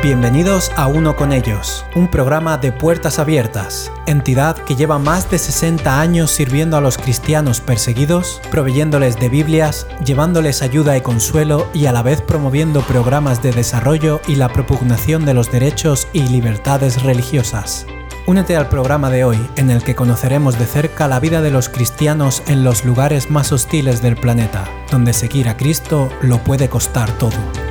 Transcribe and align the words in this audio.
Bienvenidos 0.00 0.70
a 0.76 0.86
Uno 0.86 1.16
con 1.16 1.32
ellos, 1.32 1.84
un 1.96 2.06
programa 2.06 2.56
de 2.56 2.70
puertas 2.70 3.18
abiertas, 3.18 3.90
entidad 4.06 4.56
que 4.56 4.76
lleva 4.76 5.00
más 5.00 5.28
de 5.28 5.38
60 5.38 6.00
años 6.00 6.30
sirviendo 6.30 6.76
a 6.76 6.80
los 6.80 6.96
cristianos 6.96 7.60
perseguidos, 7.60 8.40
proveyéndoles 8.48 9.18
de 9.18 9.28
Biblias, 9.28 9.88
llevándoles 10.04 10.62
ayuda 10.62 10.96
y 10.96 11.00
consuelo 11.00 11.66
y 11.74 11.86
a 11.86 11.92
la 11.92 12.02
vez 12.02 12.22
promoviendo 12.22 12.82
programas 12.82 13.42
de 13.42 13.50
desarrollo 13.50 14.20
y 14.28 14.36
la 14.36 14.50
propugnación 14.50 15.24
de 15.24 15.34
los 15.34 15.50
derechos 15.50 16.06
y 16.12 16.28
libertades 16.28 17.02
religiosas. 17.02 17.84
Únete 18.24 18.56
al 18.56 18.68
programa 18.68 19.10
de 19.10 19.24
hoy 19.24 19.50
en 19.56 19.68
el 19.68 19.82
que 19.82 19.96
conoceremos 19.96 20.60
de 20.60 20.66
cerca 20.66 21.08
la 21.08 21.18
vida 21.18 21.42
de 21.42 21.50
los 21.50 21.68
cristianos 21.68 22.44
en 22.46 22.62
los 22.62 22.84
lugares 22.84 23.30
más 23.30 23.50
hostiles 23.50 24.00
del 24.00 24.14
planeta, 24.14 24.68
donde 24.92 25.12
seguir 25.12 25.48
a 25.48 25.56
Cristo 25.56 26.08
lo 26.22 26.38
puede 26.38 26.68
costar 26.68 27.10
todo. 27.18 27.67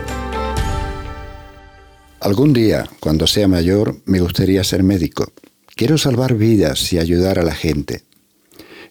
Algún 2.19 2.51
día, 2.51 2.89
cuando 2.99 3.27
sea 3.27 3.47
mayor, 3.47 4.01
me 4.05 4.19
gustaría 4.19 4.63
ser 4.63 4.81
médico. 4.81 5.31
Quiero 5.75 5.99
salvar 5.99 6.33
vidas 6.33 6.91
y 6.91 6.97
ayudar 6.97 7.37
a 7.37 7.43
la 7.43 7.53
gente. 7.53 8.03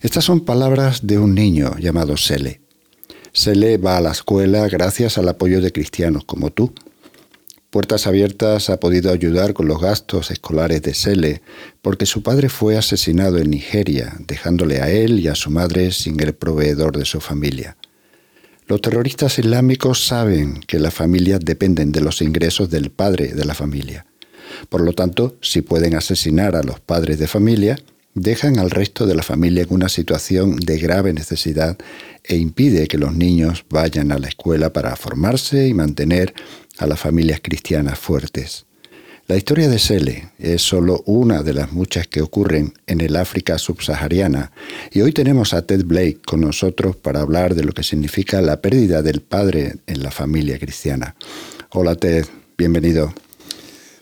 Estas 0.00 0.24
son 0.24 0.44
palabras 0.44 1.08
de 1.08 1.18
un 1.18 1.34
niño 1.34 1.76
llamado 1.78 2.16
Sele. 2.16 2.60
Sele 3.32 3.78
va 3.78 3.96
a 3.96 4.00
la 4.00 4.12
escuela 4.12 4.68
gracias 4.68 5.18
al 5.18 5.28
apoyo 5.28 5.60
de 5.60 5.72
cristianos 5.72 6.24
como 6.24 6.50
tú. 6.50 6.72
Puertas 7.70 8.06
Abiertas 8.06 8.70
ha 8.70 8.78
podido 8.78 9.12
ayudar 9.12 9.54
con 9.54 9.66
los 9.66 9.80
gastos 9.80 10.30
escolares 10.30 10.80
de 10.82 10.94
Sele 10.94 11.42
porque 11.82 12.06
su 12.06 12.22
padre 12.22 12.48
fue 12.48 12.78
asesinado 12.78 13.38
en 13.38 13.50
Nigeria, 13.50 14.14
dejándole 14.20 14.80
a 14.80 14.88
él 14.88 15.18
y 15.18 15.26
a 15.26 15.34
su 15.34 15.50
madre 15.50 15.90
sin 15.90 16.18
el 16.20 16.32
proveedor 16.32 16.96
de 16.96 17.04
su 17.04 17.20
familia. 17.20 17.76
Los 18.68 18.80
terroristas 18.80 19.38
islámicos 19.38 20.04
saben 20.04 20.60
que 20.66 20.80
las 20.80 20.92
familias 20.92 21.38
dependen 21.40 21.92
de 21.92 22.00
los 22.00 22.20
ingresos 22.20 22.68
del 22.68 22.90
padre 22.90 23.28
de 23.28 23.44
la 23.44 23.54
familia. 23.54 24.06
Por 24.68 24.80
lo 24.80 24.92
tanto, 24.92 25.36
si 25.40 25.62
pueden 25.62 25.94
asesinar 25.94 26.56
a 26.56 26.64
los 26.64 26.80
padres 26.80 27.20
de 27.20 27.28
familia, 27.28 27.78
dejan 28.14 28.58
al 28.58 28.70
resto 28.70 29.06
de 29.06 29.14
la 29.14 29.22
familia 29.22 29.62
en 29.62 29.72
una 29.72 29.88
situación 29.88 30.56
de 30.56 30.78
grave 30.78 31.12
necesidad 31.12 31.78
e 32.24 32.36
impide 32.36 32.88
que 32.88 32.98
los 32.98 33.14
niños 33.14 33.64
vayan 33.70 34.10
a 34.10 34.18
la 34.18 34.26
escuela 34.26 34.72
para 34.72 34.96
formarse 34.96 35.68
y 35.68 35.74
mantener 35.74 36.34
a 36.78 36.86
las 36.86 36.98
familias 36.98 37.40
cristianas 37.40 38.00
fuertes. 38.00 38.66
La 39.28 39.36
historia 39.36 39.68
de 39.68 39.80
Sele 39.80 40.28
es 40.38 40.62
solo 40.62 41.02
una 41.04 41.42
de 41.42 41.52
las 41.52 41.72
muchas 41.72 42.06
que 42.06 42.22
ocurren 42.22 42.74
en 42.86 43.00
el 43.00 43.16
África 43.16 43.58
subsahariana 43.58 44.52
y 44.92 45.00
hoy 45.00 45.10
tenemos 45.10 45.52
a 45.52 45.62
Ted 45.62 45.84
Blake 45.84 46.20
con 46.24 46.42
nosotros 46.42 46.94
para 46.94 47.22
hablar 47.22 47.56
de 47.56 47.64
lo 47.64 47.72
que 47.72 47.82
significa 47.82 48.40
la 48.40 48.60
pérdida 48.60 49.02
del 49.02 49.22
padre 49.22 49.78
en 49.88 50.04
la 50.04 50.12
familia 50.12 50.60
cristiana. 50.60 51.16
Hola 51.70 51.96
Ted, 51.96 52.24
bienvenido. 52.56 53.12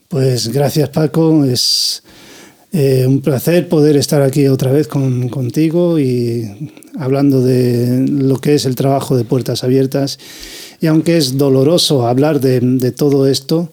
Pues 0.09 0.49
gracias 0.49 0.91
Paco, 0.91 1.43
es 1.47 2.03
eh, 2.75 3.07
un 3.09 3.23
placer 3.23 3.67
poder 3.71 3.97
estar 3.97 4.21
aquí 4.21 4.47
otra 4.49 4.73
vez 4.73 4.89
contigo 4.89 5.99
y 5.99 6.71
hablando 6.99 7.41
de 7.41 8.07
lo 8.07 8.43
que 8.43 8.57
es 8.57 8.67
el 8.67 8.75
trabajo 8.75 9.17
de 9.17 9.25
puertas 9.25 9.65
abiertas. 9.65 10.19
Y 10.83 10.87
aunque 10.87 11.17
es 11.17 11.39
doloroso 11.39 12.07
hablar 12.07 12.41
de 12.41 12.93
todo 12.93 13.27
esto, 13.27 13.71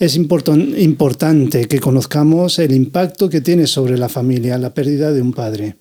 es 0.00 0.16
importante 0.16 1.66
que 1.66 1.78
conozcamos 1.78 2.58
el 2.58 2.72
impacto 2.72 3.28
que 3.28 3.42
tiene 3.42 3.66
sobre 3.66 3.98
la 3.98 4.08
familia 4.08 4.56
la 4.56 4.72
pérdida 4.72 5.12
de 5.12 5.20
un 5.20 5.34
padre. 5.34 5.76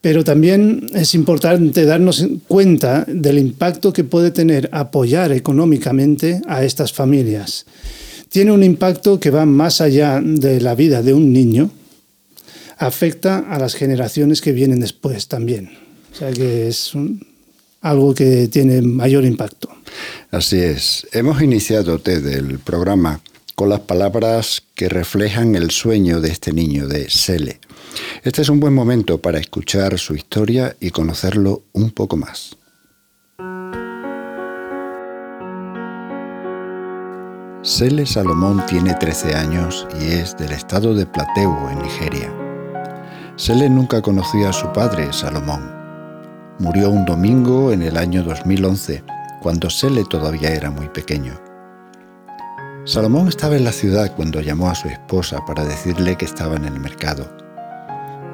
Pero 0.00 0.22
también 0.22 0.86
es 0.94 1.14
importante 1.14 1.84
darnos 1.84 2.24
cuenta 2.46 3.04
del 3.08 3.38
impacto 3.38 3.92
que 3.92 4.04
puede 4.04 4.30
tener 4.30 4.70
apoyar 4.72 5.32
económicamente 5.32 6.40
a 6.46 6.64
estas 6.64 6.92
familias. 6.92 7.66
Tiene 8.28 8.52
un 8.52 8.62
impacto 8.62 9.18
que 9.18 9.30
va 9.30 9.44
más 9.44 9.80
allá 9.80 10.22
de 10.24 10.60
la 10.60 10.76
vida 10.76 11.02
de 11.02 11.12
un 11.12 11.32
niño, 11.32 11.72
afecta 12.78 13.40
a 13.40 13.58
las 13.58 13.74
generaciones 13.74 14.40
que 14.40 14.52
vienen 14.52 14.78
después 14.78 15.26
también. 15.26 15.70
O 16.12 16.16
sea 16.16 16.30
que 16.30 16.68
es 16.68 16.92
algo 17.80 18.14
que 18.14 18.48
tiene 18.48 18.82
mayor 18.82 19.24
impacto. 19.24 19.68
Así 20.30 20.58
es. 20.58 21.06
Hemos 21.12 21.42
iniciado 21.42 21.98
desde 21.98 22.34
el 22.34 22.58
programa 22.58 23.20
con 23.54 23.68
las 23.68 23.80
palabras 23.80 24.62
que 24.74 24.88
reflejan 24.88 25.54
el 25.54 25.70
sueño 25.70 26.20
de 26.20 26.30
este 26.30 26.52
niño, 26.52 26.86
de 26.86 27.10
Sele. 27.10 27.60
Este 28.22 28.42
es 28.42 28.48
un 28.48 28.60
buen 28.60 28.72
momento 28.72 29.18
para 29.18 29.38
escuchar 29.38 29.98
su 29.98 30.14
historia 30.14 30.76
y 30.80 30.90
conocerlo 30.90 31.64
un 31.72 31.90
poco 31.90 32.16
más. 32.16 32.56
Sele 37.62 38.06
Salomón 38.06 38.64
tiene 38.66 38.94
13 38.94 39.34
años 39.34 39.86
y 40.00 40.12
es 40.12 40.34
del 40.38 40.52
estado 40.52 40.94
de 40.94 41.04
Plateu, 41.04 41.54
en 41.70 41.82
Nigeria. 41.82 42.32
Sele 43.36 43.68
nunca 43.68 44.00
conoció 44.00 44.48
a 44.48 44.52
su 44.52 44.72
padre, 44.72 45.12
Salomón. 45.12 45.79
Murió 46.60 46.90
un 46.90 47.06
domingo 47.06 47.72
en 47.72 47.80
el 47.80 47.96
año 47.96 48.22
2011 48.22 49.02
cuando 49.40 49.70
Sele 49.70 50.04
todavía 50.04 50.50
era 50.50 50.70
muy 50.70 50.90
pequeño. 50.90 51.40
Salomón 52.84 53.28
estaba 53.28 53.56
en 53.56 53.64
la 53.64 53.72
ciudad 53.72 54.14
cuando 54.14 54.42
llamó 54.42 54.68
a 54.68 54.74
su 54.74 54.88
esposa 54.88 55.42
para 55.46 55.64
decirle 55.64 56.18
que 56.18 56.26
estaba 56.26 56.56
en 56.56 56.66
el 56.66 56.78
mercado. 56.78 57.34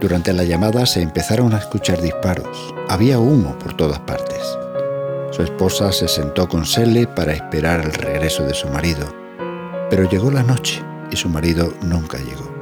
Durante 0.00 0.32
la 0.32 0.42
llamada 0.42 0.87
se 0.87 1.03
empezaron 1.03 1.54
a 1.54 1.59
escuchar 1.59 2.03
disparos. 2.03 2.75
Había 2.88 3.20
humo 3.20 3.56
por 3.60 3.76
todas 3.76 4.00
partes. 4.00 4.43
Su 5.31 5.44
esposa 5.44 5.93
se 5.93 6.08
sentó 6.08 6.48
con 6.48 6.66
Sele 6.66 7.06
para 7.06 7.32
esperar 7.32 7.82
el 7.84 7.93
regreso 7.93 8.43
de 8.43 8.54
su 8.54 8.66
marido. 8.70 9.06
Pero 9.88 10.10
llegó 10.10 10.32
la 10.32 10.43
noche 10.43 10.82
y 11.12 11.16
su 11.16 11.28
marido 11.28 11.72
nunca 11.81 12.19
llegó. 12.19 12.53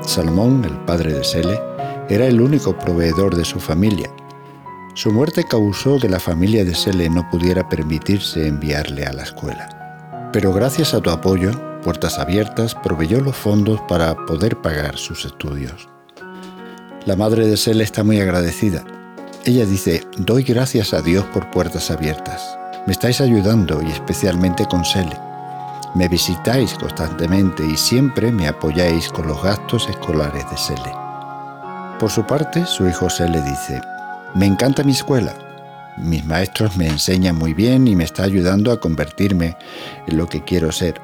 Salomón, 0.00 0.64
el 0.64 0.78
padre 0.86 1.12
de 1.12 1.24
Sele, 1.24 1.60
era 2.08 2.24
el 2.24 2.40
único 2.40 2.78
proveedor 2.78 3.36
de 3.36 3.44
su 3.44 3.60
familia 3.60 4.10
su 4.94 5.10
muerte 5.10 5.44
causó 5.44 5.98
que 5.98 6.08
la 6.08 6.20
familia 6.20 6.64
de 6.64 6.74
Sele 6.74 7.08
no 7.08 7.28
pudiera 7.30 7.66
permitirse 7.68 8.46
enviarle 8.46 9.06
a 9.06 9.12
la 9.12 9.22
escuela. 9.22 10.30
Pero 10.32 10.52
gracias 10.52 10.92
a 10.92 11.00
tu 11.00 11.08
apoyo, 11.08 11.50
Puertas 11.82 12.18
Abiertas 12.18 12.74
proveyó 12.74 13.20
los 13.20 13.34
fondos 13.34 13.80
para 13.88 14.14
poder 14.26 14.60
pagar 14.60 14.98
sus 14.98 15.24
estudios. 15.24 15.88
La 17.06 17.16
madre 17.16 17.46
de 17.46 17.56
Sele 17.56 17.84
está 17.84 18.04
muy 18.04 18.20
agradecida. 18.20 18.84
Ella 19.44 19.64
dice, 19.64 20.06
doy 20.18 20.42
gracias 20.42 20.92
a 20.92 21.00
Dios 21.00 21.24
por 21.26 21.50
Puertas 21.50 21.90
Abiertas. 21.90 22.58
Me 22.86 22.92
estáis 22.92 23.20
ayudando 23.20 23.82
y 23.82 23.90
especialmente 23.90 24.66
con 24.66 24.84
Sele. 24.84 25.18
Me 25.94 26.08
visitáis 26.08 26.74
constantemente 26.74 27.64
y 27.66 27.76
siempre 27.76 28.30
me 28.30 28.46
apoyáis 28.46 29.08
con 29.08 29.26
los 29.26 29.42
gastos 29.42 29.88
escolares 29.88 30.48
de 30.50 30.56
Sele. 30.56 30.92
Por 31.98 32.10
su 32.10 32.24
parte, 32.26 32.66
su 32.66 32.88
hijo 32.88 33.10
Sele 33.10 33.40
dice, 33.42 33.80
me 34.34 34.46
encanta 34.46 34.82
mi 34.82 34.92
escuela. 34.92 35.34
Mis 35.98 36.24
maestros 36.24 36.76
me 36.76 36.88
enseñan 36.88 37.36
muy 37.36 37.52
bien 37.52 37.86
y 37.86 37.94
me 37.94 38.04
está 38.04 38.22
ayudando 38.22 38.72
a 38.72 38.80
convertirme 38.80 39.56
en 40.06 40.16
lo 40.16 40.26
que 40.26 40.42
quiero 40.42 40.72
ser. 40.72 41.00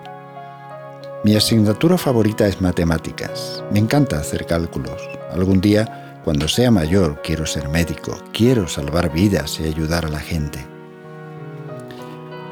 Mi 1.24 1.36
asignatura 1.36 1.98
favorita 1.98 2.46
es 2.46 2.60
matemáticas. 2.60 3.62
Me 3.70 3.80
encanta 3.80 4.18
hacer 4.18 4.46
cálculos. 4.46 5.02
Algún 5.30 5.60
día, 5.60 6.20
cuando 6.24 6.48
sea 6.48 6.70
mayor, 6.70 7.20
quiero 7.22 7.44
ser 7.44 7.68
médico. 7.68 8.16
Quiero 8.32 8.66
salvar 8.66 9.12
vidas 9.12 9.60
y 9.60 9.64
ayudar 9.64 10.06
a 10.06 10.10
la 10.10 10.20
gente. 10.20 10.64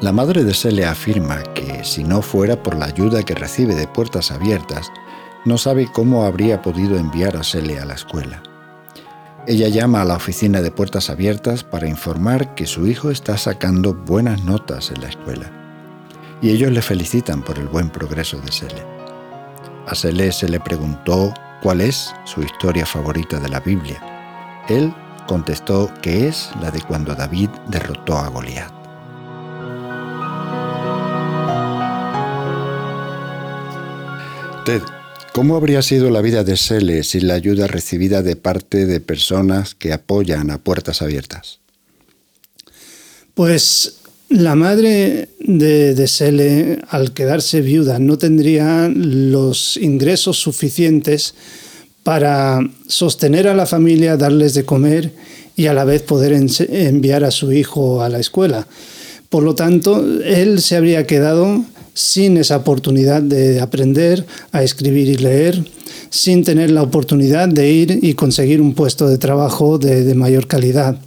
La 0.01 0.11
madre 0.11 0.43
de 0.43 0.53
Sele 0.53 0.85
afirma 0.85 1.41
que 1.55 1.83
si 1.83 2.03
no 2.03 2.21
fuera 2.21 2.61
por 2.61 2.75
la 2.75 2.85
ayuda 2.85 3.23
que 3.23 3.33
recibe 3.33 3.73
de 3.73 3.87
puertas 3.87 4.29
abiertas, 4.31 4.91
no 5.43 5.57
sabe 5.57 5.87
cómo 5.91 6.25
habría 6.25 6.61
podido 6.61 6.97
enviar 6.97 7.35
a 7.35 7.43
Sele 7.43 7.79
a 7.79 7.85
la 7.85 7.95
escuela. 7.95 8.43
Ella 9.47 9.69
llama 9.69 10.01
a 10.01 10.05
la 10.05 10.17
oficina 10.17 10.61
de 10.61 10.71
puertas 10.71 11.09
abiertas 11.09 11.63
para 11.63 11.87
informar 11.87 12.53
que 12.53 12.67
su 12.67 12.85
hijo 12.85 13.11
está 13.11 13.37
sacando 13.37 13.93
buenas 13.93 14.43
notas 14.43 14.91
en 14.91 14.99
la 14.99 15.07
escuela. 15.07 15.49
Y 16.41 16.49
ellos 16.49 16.69
le 16.73 16.81
felicitan 16.81 17.41
por 17.41 17.57
el 17.57 17.69
buen 17.69 17.89
progreso 17.89 18.41
de 18.41 18.51
Sele. 18.51 18.83
A 19.87 19.95
Sele 19.95 20.33
se 20.33 20.49
le 20.49 20.59
preguntó 20.59 21.33
cuál 21.61 21.79
es 21.79 22.13
su 22.25 22.41
historia 22.41 22.85
favorita 22.85 23.39
de 23.39 23.47
la 23.47 23.61
Biblia. 23.61 24.65
Él 24.67 24.93
contestó 25.27 25.89
que 26.01 26.27
es 26.27 26.51
la 26.61 26.69
de 26.69 26.81
cuando 26.81 27.15
David 27.15 27.49
derrotó 27.69 28.17
a 28.17 28.27
Goliat. 28.27 28.73
Ted, 34.65 34.83
¿Cómo 35.37 35.55
habría 35.55 35.83
sido 35.83 36.09
la 36.09 36.21
vida 36.21 36.43
de 36.43 36.57
Sele 36.57 37.03
sin 37.03 37.27
la 37.27 37.35
ayuda 37.35 37.67
recibida 37.67 38.23
de 38.23 38.35
parte 38.35 38.87
de 38.87 38.99
personas 38.99 39.75
que 39.75 39.93
apoyan 39.93 40.49
a 40.49 40.57
puertas 40.57 41.03
abiertas? 41.03 41.59
Pues 43.35 43.97
la 44.29 44.55
madre 44.55 45.29
de, 45.39 45.93
de 45.93 46.07
Sele, 46.07 46.79
al 46.89 47.13
quedarse 47.13 47.61
viuda, 47.61 47.99
no 47.99 48.17
tendría 48.17 48.89
los 48.91 49.77
ingresos 49.77 50.39
suficientes 50.39 51.35
para 52.01 52.59
sostener 52.87 53.47
a 53.47 53.53
la 53.53 53.67
familia, 53.67 54.17
darles 54.17 54.55
de 54.55 54.65
comer 54.65 55.13
y 55.55 55.67
a 55.67 55.75
la 55.75 55.85
vez 55.85 56.01
poder 56.01 56.33
enviar 56.33 57.23
a 57.23 57.29
su 57.29 57.53
hijo 57.53 58.01
a 58.01 58.09
la 58.09 58.17
escuela. 58.17 58.65
Por 59.29 59.43
lo 59.43 59.53
tanto, 59.53 60.03
él 60.23 60.63
se 60.63 60.77
habría 60.77 61.05
quedado 61.05 61.63
sin 61.97 62.37
esa 62.37 62.57
oportunidad 62.57 63.23
de 63.23 63.59
aprender 63.59 64.23
a 64.51 64.61
escribir 64.61 65.07
y 65.07 65.15
leer, 65.15 65.65
sin 66.11 66.43
tener 66.43 66.69
la 66.69 66.83
oportunidad 66.83 67.49
de 67.49 67.71
ir 67.71 67.99
y 68.03 68.13
conseguir 68.13 68.61
un 68.61 68.75
puesto 68.75 69.07
de 69.07 69.17
trabajo 69.17 69.79
de, 69.79 70.13
mayor 70.13 70.45
calidad, 70.45 70.99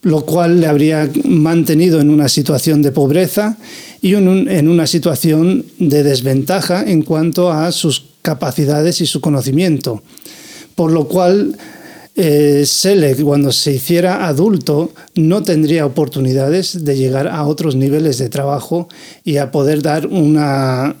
lo 0.00 0.24
cual 0.24 0.62
le 0.62 0.66
habría 0.66 1.10
mantenido 1.24 2.00
en 2.00 2.08
una 2.08 2.30
situación 2.30 2.80
de 2.80 2.90
pobreza 2.90 3.58
y 4.00 4.14
en 4.14 4.68
una 4.68 4.86
situación 4.86 5.66
de 5.78 6.02
desventaja 6.02 6.82
en 6.84 7.02
cuanto 7.02 7.52
a 7.52 7.70
sus 7.70 8.06
capacidades 8.22 9.02
y 9.02 9.06
su 9.06 9.20
conocimiento. 9.20 10.02
Por 10.74 10.90
lo 10.90 11.06
cual 11.06 11.54
eh, 12.16 12.64
Sele, 12.64 13.16
cuando 13.16 13.50
se 13.50 13.72
hiciera 13.72 14.26
adulto, 14.26 14.92
no 15.16 15.42
tendría 15.42 15.84
oportunidades 15.84 16.84
de 16.84 16.96
llegar 16.96 17.26
a 17.26 17.44
otros 17.44 17.74
niveles 17.74 18.18
de 18.18 18.28
trabajo 18.28 18.88
y 19.24 19.38
a 19.38 19.50
poder 19.50 19.82
dar 19.82 20.06
una, 20.06 20.94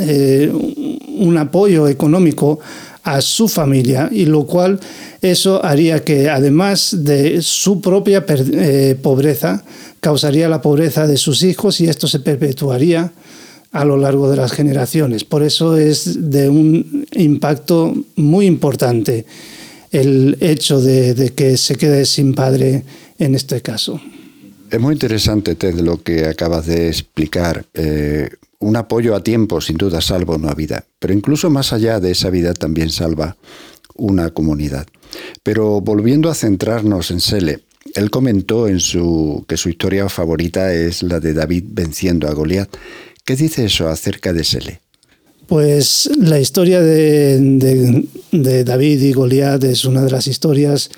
eh, 0.00 0.52
un 0.52 1.38
apoyo 1.38 1.88
económico 1.88 2.60
a 3.04 3.20
su 3.20 3.48
familia, 3.48 4.08
y 4.10 4.26
lo 4.26 4.44
cual 4.44 4.80
eso 5.20 5.64
haría 5.64 6.04
que 6.04 6.28
además 6.28 6.96
de 7.00 7.40
su 7.42 7.80
propia 7.80 8.24
eh, 8.28 8.98
pobreza, 9.02 9.64
causaría 10.00 10.48
la 10.48 10.60
pobreza 10.60 11.06
de 11.06 11.16
sus 11.16 11.42
hijos 11.42 11.80
y 11.80 11.88
esto 11.88 12.06
se 12.06 12.20
perpetuaría 12.20 13.12
a 13.72 13.84
lo 13.84 13.96
largo 13.96 14.30
de 14.30 14.36
las 14.36 14.52
generaciones. 14.52 15.24
Por 15.24 15.42
eso 15.42 15.76
es 15.76 16.30
de 16.30 16.48
un 16.48 17.06
impacto 17.12 17.94
muy 18.16 18.46
importante 18.46 19.26
el 19.94 20.36
hecho 20.40 20.80
de, 20.80 21.32
que 21.36 21.56
se 21.56 21.76
quede 21.76 22.04
sin 22.04 22.34
padre 22.34 22.82
en 23.18 23.34
este 23.34 23.62
caso. 23.62 24.00
Es 24.70 24.80
muy 24.80 24.94
interesante, 24.94 25.54
Ted, 25.54 25.76
lo 25.76 26.02
que 26.02 26.26
acabas 26.26 26.66
de 26.66 26.88
explicar. 26.88 27.64
Eh, 27.74 28.28
un 28.58 28.76
apoyo 28.76 29.14
a 29.14 29.22
tiempo, 29.22 29.60
sin 29.60 29.76
duda, 29.76 30.00
salva 30.00 30.34
una 30.34 30.52
vida, 30.52 30.84
pero 30.98 31.14
incluso 31.14 31.48
más 31.48 31.72
allá 31.72 32.00
de 32.00 32.10
esa 32.10 32.30
vida 32.30 32.54
también 32.54 32.90
salva 32.90 33.36
una 33.94 34.30
comunidad. 34.30 34.86
Pero 35.44 35.80
volviendo 35.80 36.28
a 36.28 36.34
centrarnos 36.34 37.12
en 37.12 37.20
Sele, 37.20 37.60
él 37.94 38.10
comentó 38.10 38.66
en 38.66 38.80
su, 38.80 39.44
que 39.46 39.56
su 39.56 39.68
historia 39.68 40.08
favorita 40.08 40.74
es 40.74 41.04
la 41.04 41.20
de 41.20 41.34
David 41.34 41.64
venciendo 41.68 42.26
a 42.26 42.32
Goliat. 42.32 42.68
¿Qué 43.24 43.36
dice 43.36 43.66
eso 43.66 43.88
acerca 43.88 44.32
de 44.32 44.42
Sele? 44.42 44.80
Pues 45.46 46.10
la 46.18 46.40
historia 46.40 46.80
de, 46.80 48.04
David 48.32 49.02
y 49.02 49.12
Goliat 49.12 49.62
es 49.64 49.84
una 49.84 50.02
de 50.02 50.10
las 50.10 50.26
historias 50.26 50.90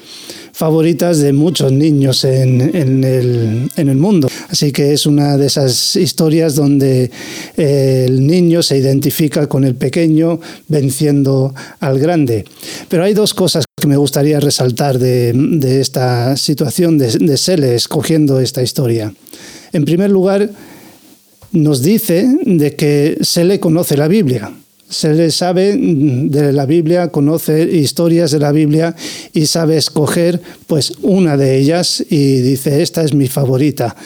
favoritas 0.52 1.18
de 1.18 1.32
muchos 1.32 1.72
niños 1.72 2.24
en, 2.24 2.60
el, 3.04 3.96
mundo. 3.96 4.28
Así 4.48 4.70
que 4.70 4.92
es 4.92 5.04
una 5.04 5.36
de 5.36 5.46
esas 5.46 5.96
historias 5.96 6.54
donde 6.54 7.10
eh, 7.56 8.04
el 8.06 8.26
niño 8.26 8.62
se 8.62 8.78
identifica 8.78 9.48
con 9.48 9.64
el 9.64 9.74
pequeño 9.74 10.40
venciendo 10.68 11.52
al 11.80 11.98
grande. 11.98 12.44
Pero 12.88 13.02
hay 13.02 13.14
dos 13.14 13.34
cosas 13.34 13.64
que 13.78 13.88
me 13.88 13.96
gustaría 13.96 14.38
resaltar 14.38 14.98
de, 14.98 15.80
esta 15.80 16.36
situación 16.36 16.98
de, 16.98 17.10
de 17.10 17.36
Sele 17.36 17.74
escogiendo 17.74 18.40
esta 18.40 18.62
historia. 18.62 19.12
En 19.72 19.84
primer 19.84 20.10
lugar, 20.10 20.48
nos 21.52 21.82
dice 21.82 22.26
de 22.44 22.74
que 22.74 23.18
se 23.20 23.44
le 23.44 23.60
conoce 23.60 23.96
la 23.96 24.08
Biblia. 24.08 24.52
Se 24.88 25.12
le 25.14 25.30
sabe 25.30 25.76
de 25.76 26.52
la 26.52 26.64
Biblia, 26.64 27.08
conoce 27.08 27.64
historias 27.64 28.30
de 28.30 28.38
la 28.38 28.52
Biblia 28.52 28.94
y 29.32 29.46
sabe 29.46 29.76
escoger 29.76 30.40
pues 30.66 30.92
una 31.02 31.36
de 31.36 31.58
ellas 31.58 32.04
y 32.08 32.40
dice, 32.40 32.82
esta 32.82 33.02
es 33.02 33.12
mi 33.12 33.26
favorita. 33.26 33.96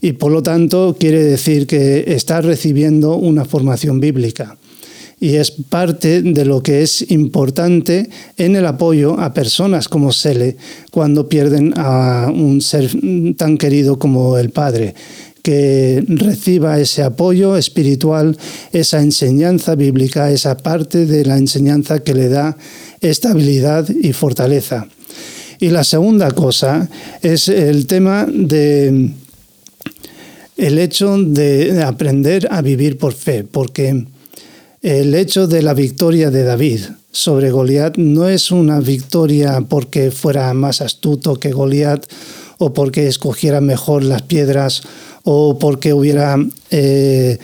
Y 0.00 0.12
por 0.12 0.30
lo 0.30 0.42
tanto 0.42 0.96
quiere 0.98 1.22
decir 1.24 1.66
que 1.66 2.04
está 2.14 2.40
recibiendo 2.40 3.16
una 3.16 3.44
formación 3.44 4.00
bíblica 4.00 4.56
y 5.20 5.36
es 5.36 5.50
parte 5.50 6.22
de 6.22 6.44
lo 6.46 6.62
que 6.62 6.80
es 6.82 7.10
importante 7.10 8.08
en 8.38 8.56
el 8.56 8.64
apoyo 8.64 9.20
a 9.20 9.34
personas 9.34 9.86
como 9.86 10.12
Sele 10.12 10.56
cuando 10.90 11.28
pierden 11.28 11.74
a 11.76 12.32
un 12.34 12.62
ser 12.62 12.90
tan 13.36 13.58
querido 13.58 13.98
como 13.98 14.38
el 14.38 14.50
Padre 14.50 14.94
que 15.42 16.04
reciba 16.06 16.78
ese 16.78 17.02
apoyo 17.02 17.56
espiritual, 17.56 18.36
esa 18.72 19.00
enseñanza 19.00 19.74
bíblica, 19.74 20.30
esa 20.30 20.56
parte 20.56 21.06
de 21.06 21.24
la 21.24 21.36
enseñanza 21.36 22.00
que 22.00 22.14
le 22.14 22.28
da 22.28 22.56
estabilidad 23.00 23.88
y 23.88 24.12
fortaleza. 24.12 24.86
Y 25.58 25.68
la 25.68 25.84
segunda 25.84 26.30
cosa 26.30 26.88
es 27.22 27.48
el 27.48 27.86
tema 27.86 28.26
de 28.26 29.10
el 30.56 30.78
hecho 30.78 31.16
de 31.16 31.82
aprender 31.82 32.48
a 32.50 32.60
vivir 32.60 32.98
por 32.98 33.14
fe, 33.14 33.44
porque 33.44 34.04
el 34.82 35.14
hecho 35.14 35.46
de 35.46 35.62
la 35.62 35.74
victoria 35.74 36.30
de 36.30 36.44
David 36.44 36.80
sobre 37.12 37.50
Goliat 37.50 37.96
no 37.96 38.28
es 38.28 38.50
una 38.50 38.80
victoria 38.80 39.64
porque 39.68 40.10
fuera 40.10 40.52
más 40.54 40.80
astuto 40.80 41.36
que 41.36 41.52
Goliat 41.52 42.06
o 42.58 42.72
porque 42.72 43.08
escogiera 43.08 43.60
mejor 43.60 44.04
las 44.04 44.22
piedras 44.22 44.82
o 45.24 45.58
porque 45.58 45.92
hubiera 45.92 46.36
eh, 46.70 47.38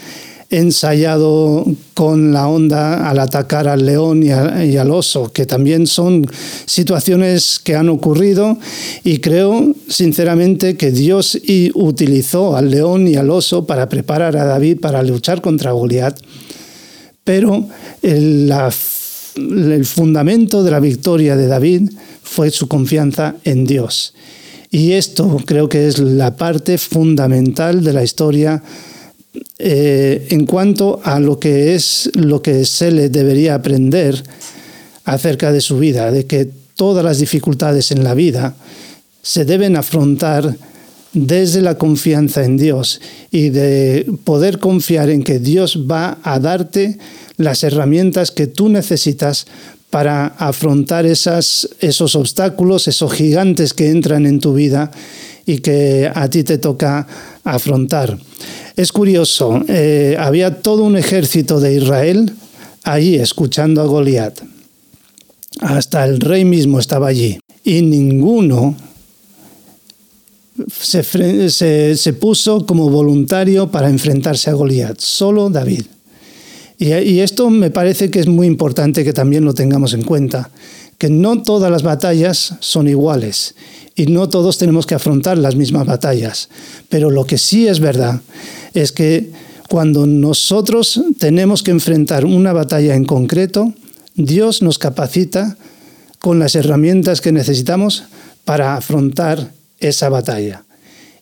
ensayado 0.51 1.67
con 1.95 2.33
la 2.33 2.49
onda 2.49 3.09
al 3.09 3.19
atacar 3.19 3.67
al 3.67 3.85
león 3.85 4.23
y, 4.23 4.31
al 4.31 4.91
oso, 4.91 5.33
que 5.33 5.45
también 5.45 5.87
son 5.87 6.27
situaciones 6.67 7.59
que 7.59 7.75
han 7.75 7.89
ocurrido 7.89 8.57
y 9.03 9.19
creo 9.19 9.75
sinceramente 9.89 10.77
que 10.77 10.93
Dios 10.93 11.39
utilizó 11.75 12.57
al 12.57 12.71
león 12.71 13.09
y 13.09 13.17
al 13.17 13.31
oso 13.31 13.67
para 13.67 13.89
preparar 13.89 14.37
a 14.37 14.45
David 14.45 14.81
para 14.81 15.03
luchar 15.03 15.41
contra 15.41 15.73
Goliat, 15.73 16.19
pero 17.25 17.67
el 18.03 18.53
fundamento 19.85 20.63
de 20.63 20.71
la 20.71 20.81
victoria 20.81 21.37
de 21.37 21.49
David 21.49 21.91
fue 22.23 22.51
su 22.51 22.69
confianza 22.69 23.35
en 23.45 23.65
Dios. 23.65 24.15
Y 24.71 24.93
esto 24.93 25.39
creo 25.45 25.69
que 25.69 25.87
es 25.87 25.99
la 25.99 26.37
parte 26.37 26.79
fundamental 26.79 27.85
de 27.85 27.93
la 27.93 28.03
historia 28.03 28.63
eh, 29.59 30.27
en 30.31 30.47
cuanto 30.47 31.01
a 31.05 31.21
lo 31.21 31.39
que 31.39 31.75
es 31.75 32.11
lo 32.15 32.43
que 32.43 32.65
se 32.65 32.91
le 32.91 33.09
debería 33.09 33.55
aprender 33.55 34.23
acerca 35.05 35.53
de 35.53 35.61
su 35.61 35.79
vida, 35.79 36.11
de 36.11 36.27
que 36.27 36.49
todas 36.75 37.05
las 37.05 37.19
dificultades 37.19 37.91
en 37.91 38.05
la 38.05 38.15
vida 38.15 38.55
se 39.23 39.45
deben 39.45 39.77
afrontar 39.77 40.57
desde 41.13 41.63
la 41.63 41.79
confianza 41.79 42.45
en 42.45 42.59
Dios 42.59 43.01
y 43.31 43.49
de 43.49 44.07
poder 44.25 44.59
confiar 44.59 45.09
en 45.09 45.23
que 45.23 45.39
Dios 45.39 45.87
va 45.91 46.19
a 46.23 46.39
darte 46.39 46.99
las 47.39 47.65
herramientas 47.65 48.31
que 48.31 48.47
tú 48.47 48.69
necesitas 48.69 49.47
para 49.91 50.27
afrontar 50.27 51.07
esos 51.07 52.15
obstáculos, 52.15 52.89
esos 52.89 53.13
gigantes 53.13 53.73
que 53.73 53.91
entran 53.91 54.27
en 54.27 54.41
tu 54.41 54.53
vida 54.55 54.91
y 55.47 55.59
que 55.59 56.11
a 56.13 56.29
ti 56.29 56.43
te 56.43 56.59
toca 56.59 57.07
afrontar. 57.45 58.19
Es 58.77 58.93
curioso, 58.93 59.63
eh, 59.69 60.17
había 60.19 60.61
todo 60.61 60.83
un 60.83 60.97
ejército 60.97 61.61
de 61.61 61.75
Israel 61.75 62.35
allí 62.83 63.15
escuchando 63.15 63.81
a 63.81 63.87
Goliat. 63.87 64.41
Hasta 65.61 66.05
el 66.05 66.21
rey 66.21 66.45
mismo 66.45 66.79
estaba 66.79 67.09
allí. 67.09 67.39
Y 67.65 67.81
ninguno 67.83 68.77
se, 70.69 71.97
se 71.97 72.13
puso 72.13 72.67
como 72.67 72.91
voluntario 72.91 73.71
para 73.71 73.89
enfrentarse 73.89 74.51
a 74.51 74.55
Goliat, 74.55 75.01
solo 75.01 75.49
David. 75.49 75.87
Y, 76.79 77.21
esto 77.21 77.49
me 77.49 77.71
parece 77.71 78.11
que 78.11 78.21
es 78.21 78.27
muy 78.27 78.47
importante 78.47 79.05
que 79.05 79.15
también 79.15 79.45
lo 79.45 79.55
tengamos 79.55 79.95
en 79.95 80.03
cuenta, 80.03 80.51
que 80.99 81.09
no 81.09 81.43
todas 81.43 81.71
las 81.71 81.83
batallas 81.83 82.55
son 82.61 82.87
iguales 82.87 83.55
y 83.95 84.07
no 84.07 84.29
todos 84.29 84.59
tenemos 84.59 84.87
que 84.87 84.95
afrontar 84.95 85.39
las 85.39 85.57
mismas 85.57 85.87
batallas. 85.87 86.51
Pero 86.89 87.11
lo 87.11 87.25
que 87.25 87.39
sí 87.39 87.67
es 87.67 87.81
verdad 87.81 88.21
es 88.75 88.93
que 88.93 89.31
cuando 89.71 90.07
nosotros 90.07 91.03
tenemos 91.19 91.63
que 91.63 91.71
enfrentar 91.71 92.27
una 92.27 92.53
batalla 92.53 92.95
en 92.95 93.05
concreto, 93.05 93.73
Dios 94.15 94.61
nos 94.61 94.79
capacita 94.79 95.57
con 96.19 96.39
las 96.39 96.55
herramientas 96.57 97.21
que 97.21 97.33
necesitamos 97.33 98.05
para 98.45 98.77
afrontar 98.77 99.51
esa 99.81 100.09
batalla 100.09 100.67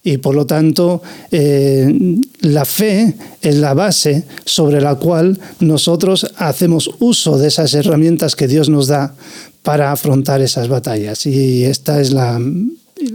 y 0.04 0.18
por 0.18 0.34
lo 0.34 0.46
tanto 0.46 1.02
eh, 1.32 2.20
la 2.44 2.64
fe 2.64 3.14
es 3.40 3.56
la 3.56 3.74
base 3.74 4.24
sobre 4.44 4.80
la 4.80 4.96
cual 4.96 5.38
nosotros 5.60 6.30
hacemos 6.36 6.90
uso 7.00 7.38
de 7.38 7.48
esas 7.48 7.72
herramientas 7.74 8.36
que 8.36 8.46
Dios 8.46 8.68
nos 8.68 8.86
da 8.86 9.14
para 9.62 9.90
afrontar 9.92 10.42
esas 10.42 10.68
batallas. 10.68 11.24
Y 11.26 11.64
esta 11.64 12.00
es 12.00 12.12
la 12.12 12.38